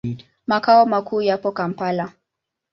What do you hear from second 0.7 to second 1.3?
makuu